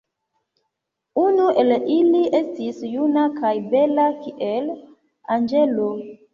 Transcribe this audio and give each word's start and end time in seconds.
Unu 1.23 1.45
el 1.63 1.69
ili 1.97 2.23
estis 2.41 2.81
juna 2.95 3.27
kaj 3.37 3.53
bela 3.77 4.09
kiel 4.27 4.75
anĝelo. 5.39 5.91